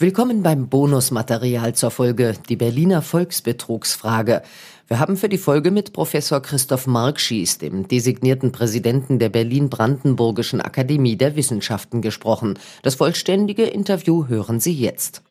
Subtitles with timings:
[0.00, 4.42] Willkommen beim Bonusmaterial zur Folge Die Berliner Volksbetrugsfrage.
[4.86, 11.16] Wir haben für die Folge mit Professor Christoph Markschies, dem designierten Präsidenten der Berlin-Brandenburgischen Akademie
[11.16, 12.60] der Wissenschaften, gesprochen.
[12.84, 15.22] Das vollständige Interview hören Sie jetzt.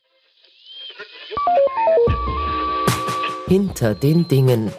[3.48, 4.74] Hinter den Dingen.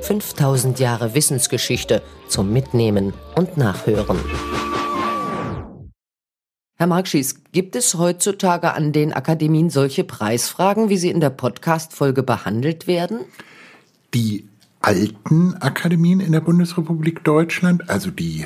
[0.00, 4.18] 5000 Jahre Wissensgeschichte zum Mitnehmen und Nachhören.
[6.84, 12.22] Herr Markschies, gibt es heutzutage an den Akademien solche Preisfragen, wie sie in der Podcast-Folge
[12.22, 13.20] behandelt werden?
[14.12, 14.44] Die
[14.82, 18.44] alten Akademien in der Bundesrepublik Deutschland, also die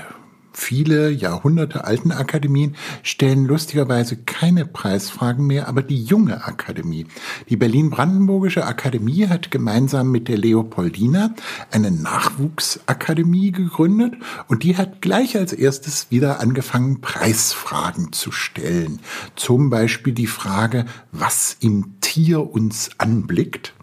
[0.53, 7.07] Viele Jahrhunderte alten Akademien stellen lustigerweise keine Preisfragen mehr, aber die junge Akademie.
[7.49, 11.35] Die Berlin-Brandenburgische Akademie hat gemeinsam mit der Leopoldina
[11.71, 14.15] eine Nachwuchsakademie gegründet
[14.49, 19.01] und die hat gleich als erstes wieder angefangen, Preisfragen zu stellen.
[19.37, 23.75] Zum Beispiel die Frage, was im Tier uns anblickt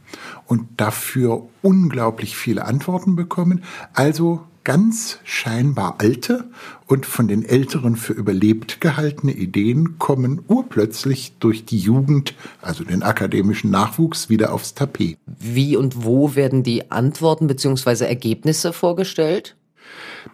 [0.45, 3.63] und dafür unglaublich viele Antworten bekommen.
[3.93, 6.43] Also ganz scheinbar alte
[6.87, 13.03] und von den Älteren für überlebt gehaltene Ideen kommen urplötzlich durch die Jugend, also den
[13.03, 15.17] akademischen Nachwuchs, wieder aufs Tapet.
[15.25, 18.05] Wie und wo werden die Antworten bzw.
[18.05, 19.55] Ergebnisse vorgestellt?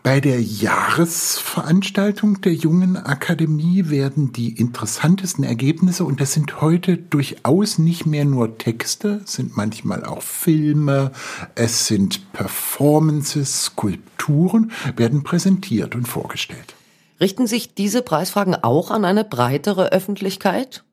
[0.03, 7.77] Bei der Jahresveranstaltung der Jungen Akademie werden die interessantesten Ergebnisse, und das sind heute durchaus
[7.77, 11.11] nicht mehr nur Texte, es sind manchmal auch Filme,
[11.55, 16.73] es sind Performances, Skulpturen, werden präsentiert und vorgestellt.
[17.19, 20.83] Richten sich diese Preisfragen auch an eine breitere Öffentlichkeit?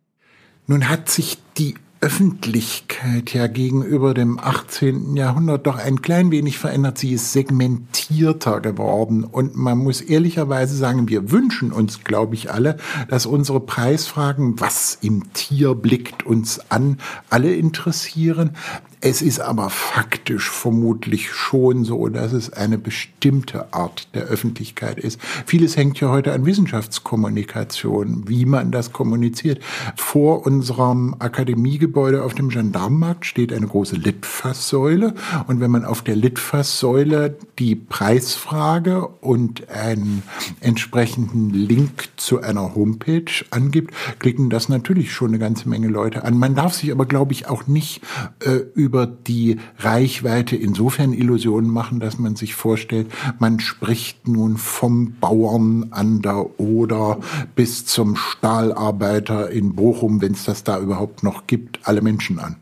[0.66, 5.16] Nun hat sich die Öffentlichkeit ja gegenüber dem 18.
[5.16, 6.98] Jahrhundert doch ein klein wenig verändert.
[6.98, 9.24] Sie ist segmentierter geworden.
[9.24, 12.76] Und man muss ehrlicherweise sagen, wir wünschen uns, glaube ich, alle,
[13.08, 16.98] dass unsere Preisfragen, was im Tier blickt uns an,
[17.30, 18.56] alle interessieren.
[19.00, 25.20] Es ist aber faktisch vermutlich schon so, dass es eine bestimmte Art der Öffentlichkeit ist.
[25.46, 29.62] Vieles hängt ja heute an Wissenschaftskommunikation, wie man das kommuniziert.
[29.94, 35.14] Vor unserem Akademiegebäude auf dem Gendarmenmarkt steht eine große Litfaßsäule
[35.46, 40.24] und wenn man auf der Litfaßsäule die Preisfrage und einen
[40.60, 46.36] entsprechenden Link zu einer Homepage angibt, klicken das natürlich schon eine ganze Menge Leute an.
[46.36, 48.02] Man darf sich aber, glaube ich, auch nicht
[48.40, 55.16] äh, über die Reichweite insofern Illusionen machen, dass man sich vorstellt, man spricht nun vom
[55.20, 57.18] Bauern an der Oder
[57.54, 62.56] bis zum Stahlarbeiter in Bochum, wenn es das da überhaupt noch gibt, alle Menschen an.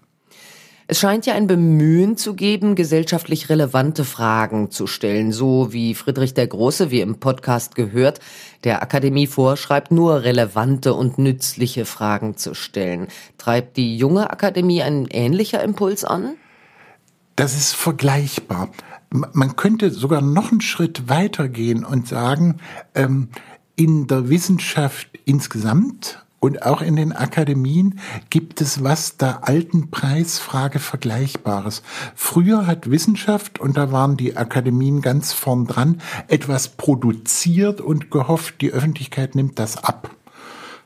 [0.89, 6.33] Es scheint ja ein Bemühen zu geben, gesellschaftlich relevante Fragen zu stellen, so wie Friedrich
[6.33, 8.21] der Große, wie im Podcast gehört,
[8.63, 13.09] der Akademie vorschreibt, nur relevante und nützliche Fragen zu stellen.
[13.37, 16.35] Treibt die junge Akademie ein ähnlicher Impuls an?
[17.35, 18.71] Das ist vergleichbar.
[19.11, 22.59] Man könnte sogar noch einen Schritt weitergehen und sagen,
[22.95, 23.31] ähm,
[23.75, 27.99] in der Wissenschaft insgesamt und auch in den Akademien
[28.31, 31.83] gibt es was der alten Preisfrage Vergleichbares.
[32.15, 38.61] Früher hat Wissenschaft, und da waren die Akademien ganz vorn dran, etwas produziert und gehofft,
[38.61, 40.16] die Öffentlichkeit nimmt das ab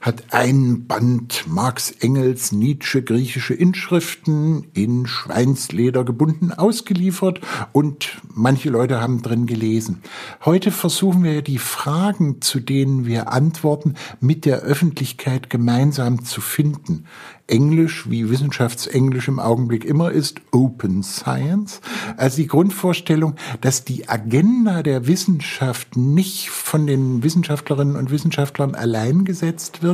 [0.00, 7.40] hat ein Band Marx Engels Nietzsche griechische Inschriften in Schweinsleder gebunden ausgeliefert
[7.72, 10.02] und manche Leute haben drin gelesen.
[10.44, 17.04] Heute versuchen wir die Fragen, zu denen wir antworten, mit der Öffentlichkeit gemeinsam zu finden.
[17.50, 21.80] Englisch, wie Wissenschaftsenglisch im Augenblick immer ist, Open Science.
[22.16, 29.24] Also die Grundvorstellung, dass die Agenda der Wissenschaft nicht von den Wissenschaftlerinnen und Wissenschaftlern allein
[29.24, 29.89] gesetzt wird,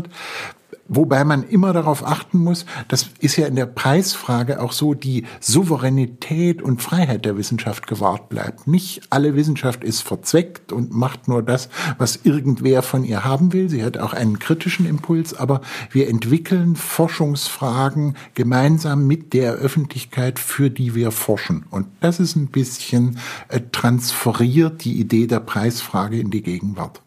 [0.89, 5.25] Wobei man immer darauf achten muss, das ist ja in der Preisfrage auch so, die
[5.41, 8.69] Souveränität und Freiheit der Wissenschaft gewahrt bleibt.
[8.69, 13.69] Nicht alle Wissenschaft ist verzweckt und macht nur das, was irgendwer von ihr haben will.
[13.69, 20.71] Sie hat auch einen kritischen Impuls, aber wir entwickeln Forschungsfragen gemeinsam mit der Öffentlichkeit, für
[20.71, 21.65] die wir forschen.
[21.69, 27.03] Und das ist ein bisschen äh, transferiert die Idee der Preisfrage in die Gegenwart.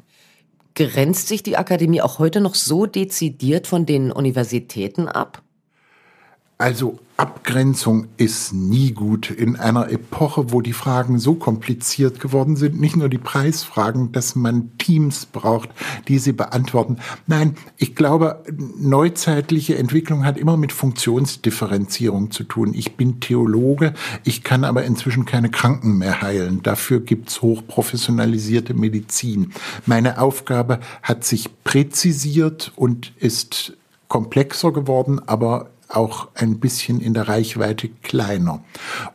[0.76, 5.44] Grenzt sich die Akademie auch heute noch so dezidiert von den Universitäten ab?
[6.62, 12.82] Also Abgrenzung ist nie gut in einer Epoche, wo die Fragen so kompliziert geworden sind.
[12.82, 15.70] Nicht nur die Preisfragen, dass man Teams braucht,
[16.10, 16.98] die sie beantworten.
[17.28, 18.44] Nein, ich glaube,
[18.78, 22.74] neuzeitliche Entwicklung hat immer mit Funktionsdifferenzierung zu tun.
[22.74, 23.94] Ich bin Theologe,
[24.26, 26.62] ich kann aber inzwischen keine Kranken mehr heilen.
[26.62, 29.54] Dafür gibt's hochprofessionalisierte Medizin.
[29.86, 33.78] Meine Aufgabe hat sich präzisiert und ist
[34.10, 38.64] komplexer geworden, aber auch ein bisschen in der Reichweite kleiner.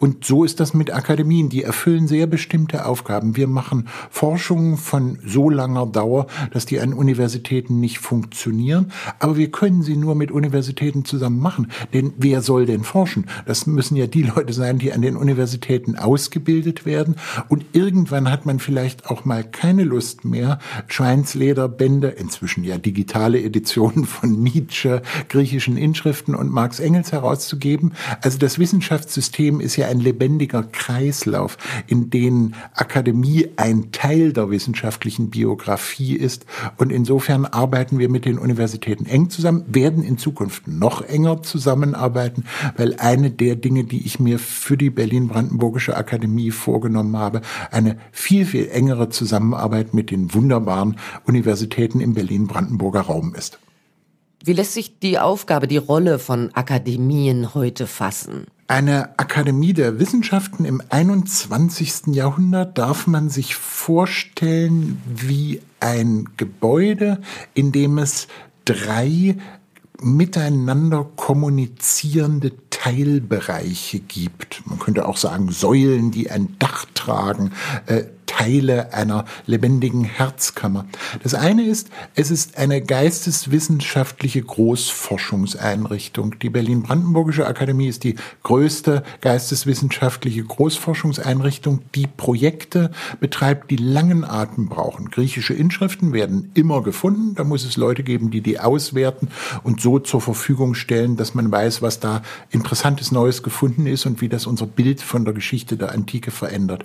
[0.01, 1.49] Und so ist das mit Akademien.
[1.49, 3.37] Die erfüllen sehr bestimmte Aufgaben.
[3.37, 8.91] Wir machen Forschungen von so langer Dauer, dass die an Universitäten nicht funktionieren.
[9.21, 11.71] Aber wir können sie nur mit Universitäten zusammen machen.
[11.93, 13.27] Denn wer soll denn forschen?
[13.47, 17.15] Das müssen ja die Leute sein, die an den Universitäten ausgebildet werden.
[17.49, 24.07] Und irgendwann hat man vielleicht auch mal keine Lust mehr, Schweinslederbände, inzwischen ja digitale Editionen
[24.07, 27.93] von Nietzsche, griechischen Inschriften und Marx Engels herauszugeben.
[28.23, 35.29] Also das Wissenschaftssystem ist ja ein lebendiger Kreislauf, in dem Akademie ein Teil der wissenschaftlichen
[35.29, 36.47] Biografie ist.
[36.79, 42.45] Und insofern arbeiten wir mit den Universitäten eng zusammen, werden in Zukunft noch enger zusammenarbeiten,
[42.79, 48.47] weil eine der Dinge, die ich mir für die Berlin-Brandenburgische Akademie vorgenommen habe, eine viel,
[48.47, 50.97] viel engere Zusammenarbeit mit den wunderbaren
[51.27, 53.59] Universitäten im Berlin-Brandenburger Raum ist.
[54.47, 58.45] Wie lässt sich die Aufgabe, die Rolle von Akademien heute fassen?
[58.67, 62.15] Eine Akademie der Wissenschaften im 21.
[62.15, 67.23] Jahrhundert darf man sich vorstellen wie ein Gebäude,
[67.55, 68.29] in dem es
[68.67, 69.37] drei
[70.03, 74.63] miteinander kommunizierende Teilbereiche gibt.
[74.67, 77.53] Man könnte auch sagen Säulen, die ein Dach tragen,
[77.87, 78.05] äh,
[78.37, 80.87] Teile einer lebendigen Herzkammer.
[81.23, 86.39] Das eine ist, es ist eine geisteswissenschaftliche Großforschungseinrichtung.
[86.41, 92.91] Die Berlin-Brandenburgische Akademie ist die größte geisteswissenschaftliche Großforschungseinrichtung, die Projekte
[93.21, 95.11] betreibt, die langen Atem brauchen.
[95.11, 97.37] Griechische Inschriften werden immer gefunden.
[97.37, 99.29] Da muss es Leute geben, die die auswerten
[99.63, 104.21] und so zur Verfügung stellen, dass man weiß, was da interessantes Neues gefunden ist und
[104.21, 106.85] wie das unser Bild von der Geschichte der Antike verändert.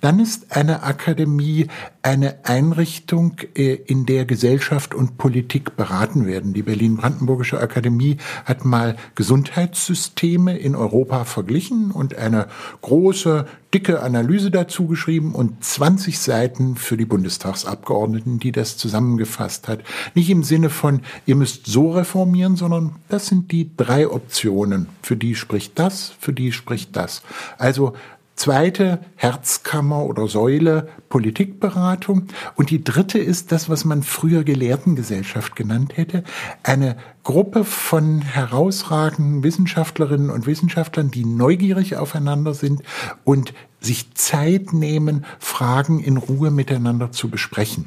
[0.00, 1.68] Dann ist eine Akademie
[2.02, 6.52] eine Einrichtung, äh, in der Gesellschaft und Politik beraten werden.
[6.52, 12.48] Die Berlin-Brandenburgische Akademie hat mal Gesundheitssysteme in Europa verglichen und eine
[12.82, 19.80] große, dicke Analyse dazu geschrieben und 20 Seiten für die Bundestagsabgeordneten, die das zusammengefasst hat.
[20.14, 24.88] Nicht im Sinne von, ihr müsst so reformieren, sondern das sind die drei Optionen.
[25.02, 27.22] Für die spricht das, für die spricht das.
[27.58, 27.94] Also
[28.36, 32.28] zweite Herzkammer oder Säule Politikberatung.
[32.56, 36.24] Und die dritte ist das, was man früher Gelehrtengesellschaft genannt hätte.
[36.62, 42.82] Eine Gruppe von herausragenden Wissenschaftlerinnen und Wissenschaftlern, die neugierig aufeinander sind
[43.24, 43.54] und
[43.84, 47.86] sich Zeit nehmen, Fragen in Ruhe miteinander zu besprechen.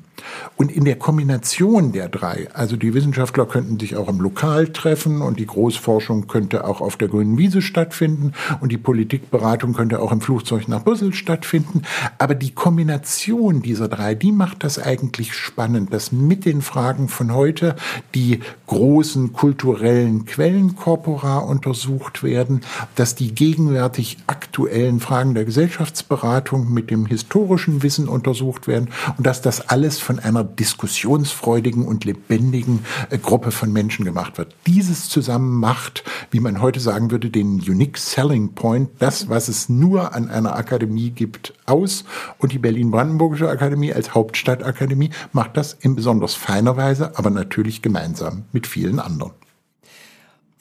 [0.55, 5.21] Und in der Kombination der drei, also die Wissenschaftler könnten sich auch im Lokal treffen
[5.21, 10.11] und die Großforschung könnte auch auf der grünen Wiese stattfinden und die Politikberatung könnte auch
[10.11, 11.83] im Flugzeug nach Brüssel stattfinden.
[12.17, 17.33] Aber die Kombination dieser drei, die macht das eigentlich spannend, dass mit den Fragen von
[17.33, 17.75] heute
[18.15, 22.61] die großen kulturellen Quellenkorpora untersucht werden,
[22.95, 25.45] dass die gegenwärtig aktuellen Fragen der
[25.87, 32.05] Gesellschaftsberatung mit dem historischen Wissen untersucht werden und dass das alles von einer diskussionsfreudigen und
[32.05, 34.53] lebendigen äh, Gruppe von Menschen gemacht wird.
[34.65, 39.69] Dieses zusammen macht, wie man heute sagen würde, den Unique Selling Point, das, was es
[39.69, 42.03] nur an einer Akademie gibt, aus.
[42.37, 48.43] Und die Berlin-Brandenburgische Akademie als Hauptstadtakademie macht das in besonders feiner Weise, aber natürlich gemeinsam
[48.51, 49.31] mit vielen anderen.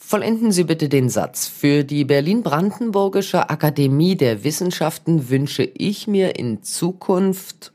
[0.09, 1.49] Vollenden Sie bitte den Satz.
[1.49, 7.73] Für die Berlin-Brandenburgische Akademie der Wissenschaften wünsche ich mir in Zukunft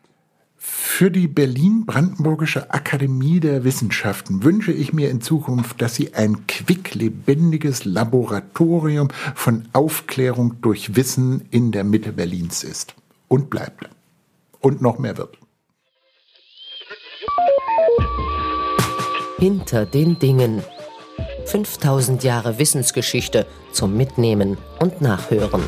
[0.55, 7.83] für die Berlin-Brandenburgische Akademie der Wissenschaften wünsche ich mir in Zukunft, dass sie ein quicklebendiges
[7.83, 12.95] Laboratorium von Aufklärung durch Wissen in der Mitte Berlins ist
[13.27, 13.89] und bleibt.
[14.59, 15.37] Und noch mehr wird.
[19.39, 20.61] Hinter den Dingen.
[21.45, 25.63] 5000 Jahre Wissensgeschichte zum Mitnehmen und Nachhören.